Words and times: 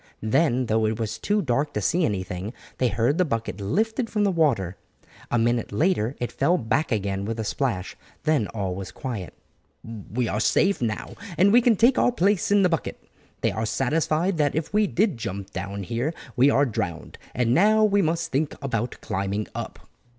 Then 0.23 0.65
though 0.65 0.87
it 0.87 0.97
was 0.99 1.19
too 1.19 1.43
dark 1.43 1.73
to 1.75 1.79
see 1.81 2.05
anything, 2.05 2.53
they 2.79 2.87
heard 2.87 3.19
the 3.19 3.23
bucket 3.23 3.61
lifted 3.61 4.09
from 4.09 4.23
the 4.23 4.31
water. 4.31 4.75
A 5.29 5.37
minute 5.37 5.71
later 5.71 6.15
it 6.19 6.31
fell 6.31 6.57
back 6.57 6.91
again 6.91 7.23
with 7.23 7.39
a 7.39 7.43
splash, 7.43 7.95
then 8.23 8.47
all 8.47 8.73
was 8.73 8.89
quiet. 8.91 9.35
"We 9.83 10.27
are 10.27 10.39
safe 10.39 10.81
now, 10.81 11.13
and 11.37 11.53
can 11.63 11.75
take 11.75 11.99
our 11.99 12.11
place 12.11 12.49
in 12.49 12.63
the 12.63 12.67
bucket. 12.69 12.99
They 13.41 13.51
are 13.51 13.67
satisfied 13.67 14.39
that 14.39 14.55
if 14.55 14.73
we 14.73 14.87
did 14.87 15.17
jump 15.17 15.51
down 15.51 15.83
here 15.83 16.15
we 16.35 16.49
are 16.49 16.65
drowned. 16.65 17.19
And 17.35 17.53
now 17.53 17.83
we 17.83 18.01
must 18.01 18.31
think 18.31 18.55
about 18.59 18.99
climbing 19.01 19.49
up." 19.53 19.87